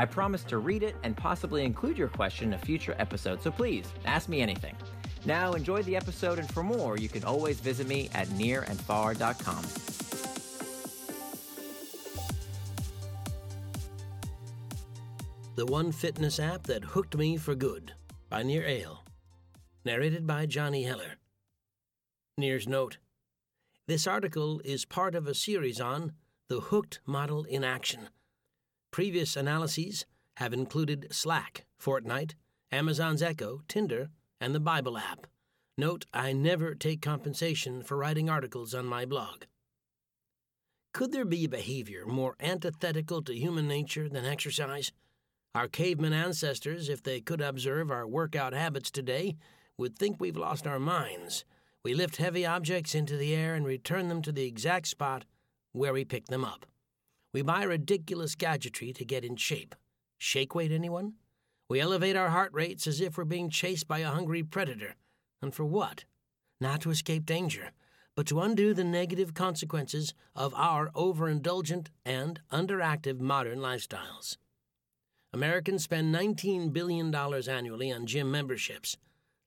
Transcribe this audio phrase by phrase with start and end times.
[0.00, 3.50] I promise to read it and possibly include your question in a future episode, so
[3.50, 4.74] please ask me anything.
[5.26, 9.62] Now, enjoy the episode, and for more, you can always visit me at nirandfar.com.
[15.56, 17.92] The One Fitness App That Hooked Me for Good
[18.30, 19.00] by Nir Eyal.
[19.84, 21.18] Narrated by Johnny Heller.
[22.38, 22.96] Nir's note
[23.86, 26.12] This article is part of a series on
[26.48, 28.08] the Hooked Model in Action
[28.90, 30.04] Previous analyses
[30.38, 32.34] have included Slack, Fortnite,
[32.72, 35.26] Amazon's Echo, Tinder, and the Bible app.
[35.78, 39.44] Note I never take compensation for writing articles on my blog.
[40.92, 44.90] Could there be a behavior more antithetical to human nature than exercise?
[45.54, 49.36] Our caveman ancestors, if they could observe our workout habits today,
[49.78, 51.44] would think we've lost our minds.
[51.84, 55.24] We lift heavy objects into the air and return them to the exact spot
[55.72, 56.66] where we picked them up.
[57.32, 59.74] We buy ridiculous gadgetry to get in shape.
[60.18, 61.14] Shake weight, anyone?
[61.68, 64.96] We elevate our heart rates as if we're being chased by a hungry predator.
[65.40, 66.04] And for what?
[66.60, 67.70] Not to escape danger,
[68.16, 74.36] but to undo the negative consequences of our overindulgent and underactive modern lifestyles.
[75.32, 78.96] Americans spend $19 billion annually on gym memberships.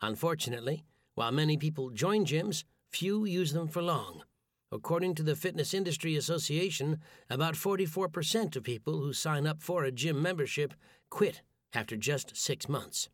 [0.00, 0.84] Unfortunately,
[1.16, 4.22] while many people join gyms, few use them for long.
[4.72, 9.92] According to the Fitness Industry Association, about 44% of people who sign up for a
[9.92, 10.72] gym membership
[11.10, 11.42] quit
[11.74, 13.10] after just six months.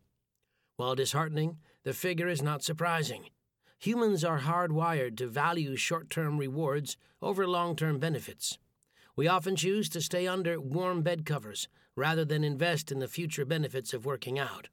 [0.77, 3.31] While disheartening, the figure is not surprising.
[3.81, 8.57] Humans are hardwired to value short term rewards over long term benefits.
[9.17, 11.67] We often choose to stay under warm bed covers
[11.97, 14.69] rather than invest in the future benefits of working out.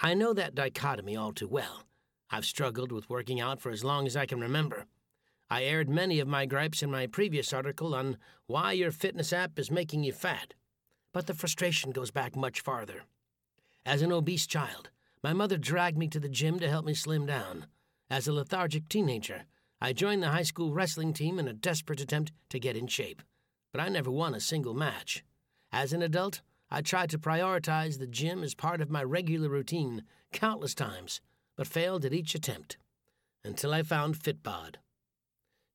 [0.00, 1.84] I know that dichotomy all too well.
[2.30, 4.86] I've struggled with working out for as long as I can remember.
[5.50, 8.16] I aired many of my gripes in my previous article on
[8.46, 10.54] why your fitness app is making you fat,
[11.12, 13.02] but the frustration goes back much farther.
[13.86, 14.90] As an obese child,
[15.22, 17.66] my mother dragged me to the gym to help me slim down.
[18.10, 19.44] As a lethargic teenager,
[19.80, 23.22] I joined the high school wrestling team in a desperate attempt to get in shape,
[23.72, 25.24] but I never won a single match.
[25.72, 26.40] As an adult,
[26.70, 31.20] I tried to prioritize the gym as part of my regular routine countless times,
[31.56, 32.78] but failed at each attempt.
[33.44, 34.76] Until I found Fitbod.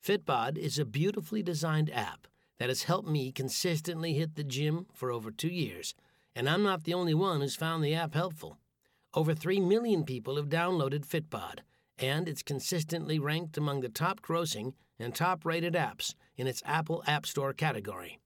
[0.04, 2.28] Fitbod is a beautifully designed app
[2.58, 5.94] that has helped me consistently hit the gym for over two years,
[6.36, 8.58] and I'm not the only one who's found the app helpful.
[9.14, 11.60] Over 3 million people have downloaded Fitbod,
[11.98, 17.04] and it's consistently ranked among the top grossing and top rated apps in its Apple
[17.06, 18.20] App Store category.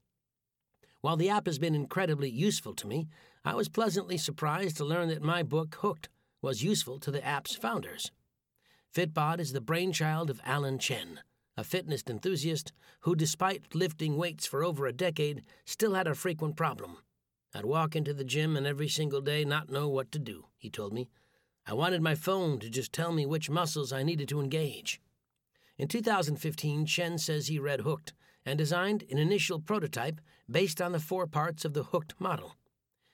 [1.02, 3.08] While the app has been incredibly useful to me,
[3.44, 6.08] I was pleasantly surprised to learn that my book, Hooked,
[6.42, 8.12] was useful to the app's founders.
[8.96, 11.20] Fitbod is the brainchild of Alan Chen
[11.56, 16.56] a fitness enthusiast who, despite lifting weights for over a decade, still had a frequent
[16.56, 16.98] problem.
[17.54, 20.70] I'd walk into the gym and every single day not know what to do, he
[20.70, 21.10] told me.
[21.66, 25.00] I wanted my phone to just tell me which muscles I needed to engage.
[25.78, 28.14] In 2015, Chen says he read Hooked
[28.46, 32.56] and designed an initial prototype based on the four parts of the Hooked model.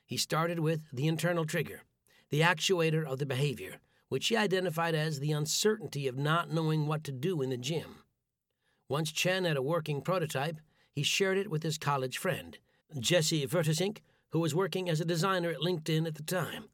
[0.05, 1.83] He started with the internal trigger,
[2.29, 7.03] the actuator of the behavior, which he identified as the uncertainty of not knowing what
[7.03, 8.03] to do in the gym.
[8.89, 10.59] Once Chen had a working prototype,
[10.91, 12.57] he shared it with his college friend,
[12.99, 13.99] Jesse Vertesink,
[14.31, 16.65] who was working as a designer at LinkedIn at the time.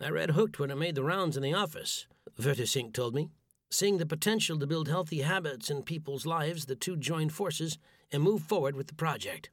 [0.00, 2.06] I read Hooked when it made the rounds in the office,
[2.40, 3.28] Vertesink told me.
[3.70, 7.78] Seeing the potential to build healthy habits in people's lives, the two joined forces
[8.10, 9.50] and moved forward with the project.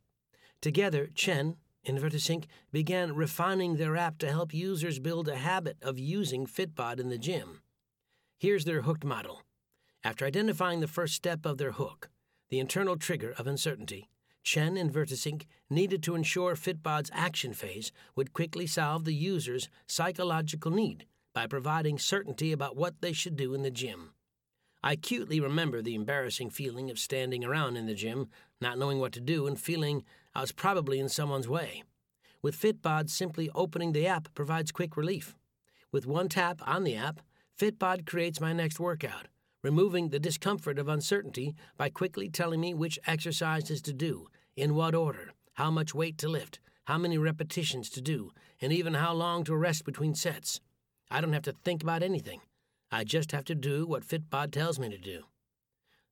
[0.62, 6.00] Together, Chen and Vertesink began refining their app to help users build a habit of
[6.00, 7.62] using Fitbod in the gym.
[8.38, 9.44] Here's their Hooked model.
[10.02, 12.10] After identifying the first step of their hook,
[12.50, 14.10] the internal trigger of uncertainty,
[14.44, 20.72] Chen and Vertesink needed to ensure Fitbod's action phase would quickly solve the user's psychological
[20.72, 24.14] need by providing certainty about what they should do in the gym.
[24.82, 28.30] I acutely remember the embarrassing feeling of standing around in the gym,
[28.62, 31.84] not knowing what to do, and feeling I was probably in someone's way.
[32.42, 35.36] With Fitbod, simply opening the app provides quick relief.
[35.92, 37.20] With one tap on the app,
[37.60, 39.28] Fitbod creates my next workout
[39.64, 44.96] removing the discomfort of uncertainty by quickly telling me which exercises to do, in what
[44.96, 49.44] order, how much weight to lift, how many repetitions to do, and even how long
[49.44, 50.60] to rest between sets.
[51.12, 52.42] I don't have to think about anything.
[52.92, 55.24] I just have to do what Fitbod tells me to do.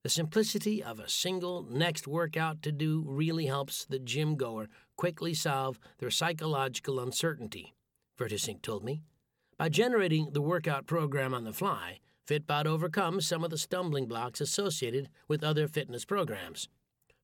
[0.04, 5.34] The simplicity of a single next workout to do really helps the gym goer quickly
[5.34, 7.74] solve their psychological uncertainty,
[8.18, 9.02] Vertesink told me.
[9.58, 14.42] By generating the workout program on the fly, Fitbod overcomes some of the stumbling blocks
[14.42, 16.68] associated with other fitness programs.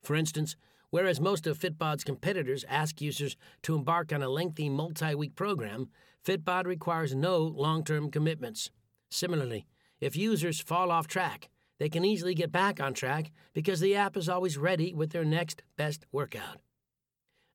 [0.02, 0.56] For instance,
[0.92, 5.90] whereas most of Fitbod's competitors ask users to embark on a lengthy multi week program,
[6.26, 8.72] Fitbod requires no long term commitments.
[9.12, 9.68] Similarly,
[10.00, 14.16] if users fall off track, they can easily get back on track because the app
[14.16, 16.62] is always ready with their next best workout.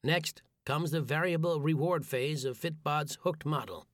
[0.05, 3.88] Next comes the variable reward phase of Fitbod's hooked model.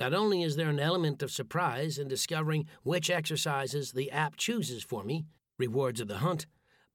[0.00, 4.82] Not only is there an element of surprise in discovering which exercises the app chooses
[4.82, 5.26] for me,
[5.58, 6.46] rewards of the hunt,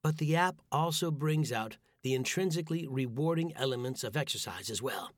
[0.01, 5.11] but the app also brings out the intrinsically rewarding elements of exercise as well.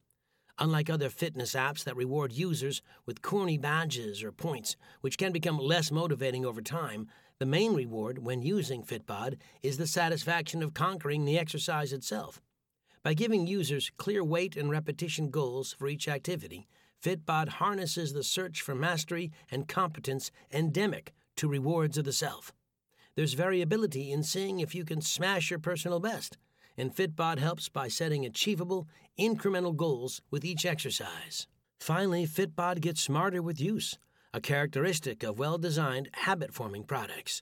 [0.60, 5.58] Unlike other fitness apps that reward users with corny badges or points, which can become
[5.58, 7.08] less motivating over time,
[7.40, 12.42] the main reward when using Fitbod is the satisfaction of conquering the exercise itself.
[13.02, 16.68] By giving users clear weight and repetition goals for each activity,
[17.04, 22.52] Fitbod harnesses the search for mastery and competence endemic to rewards of the self.
[23.16, 26.38] There's variability in seeing if you can smash your personal best,
[26.78, 28.88] and Fitbod helps by setting achievable,
[29.20, 31.48] incremental goals with each exercise.
[31.80, 33.98] Finally, Fitbod gets smarter with use
[34.34, 37.42] a characteristic of well designed habit forming products.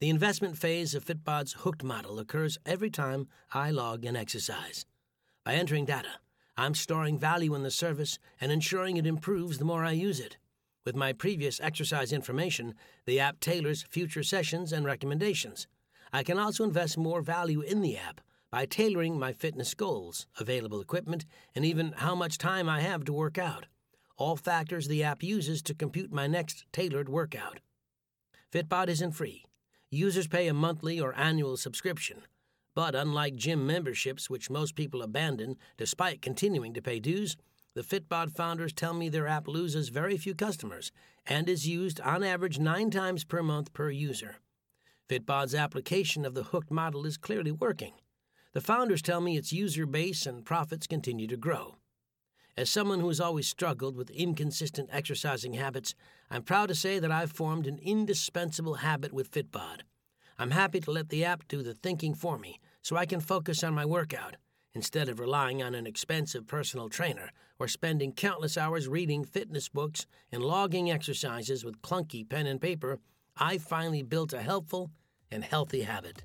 [0.00, 4.86] The investment phase of Fitbod's hooked model occurs every time I log an exercise.
[5.44, 6.20] By entering data,
[6.62, 10.36] I'm storing value in the service and ensuring it improves the more I use it.
[10.84, 12.74] With my previous exercise information,
[13.04, 15.66] the app tailors future sessions and recommendations.
[16.12, 18.20] I can also invest more value in the app
[18.52, 21.24] by tailoring my fitness goals, available equipment,
[21.56, 23.66] and even how much time I have to work out
[24.22, 27.58] all factors the app uses to compute my next tailored workout.
[28.52, 29.44] Fitbod isn't free.
[29.90, 32.22] Users pay a monthly or annual subscription.
[32.74, 37.36] But unlike gym memberships, which most people abandon despite continuing to pay dues,
[37.74, 40.92] the Fitbod founders tell me their app loses very few customers
[41.26, 44.36] and is used on average nine times per month per user.
[45.08, 47.94] Fitbod's application of the hooked model is clearly working.
[48.52, 51.76] The founders tell me its user base and profits continue to grow.
[52.56, 55.94] As someone who has always struggled with inconsistent exercising habits,
[56.30, 59.80] I'm proud to say that I've formed an indispensable habit with Fitbod.
[60.38, 63.64] I'm happy to let the app do the thinking for me so I can focus
[63.64, 64.36] on my workout
[64.74, 70.06] instead of relying on an expensive personal trainer or spending countless hours reading fitness books
[70.30, 72.98] and logging exercises with clunky pen and paper.
[73.36, 74.90] I finally built a helpful
[75.30, 76.24] and healthy habit.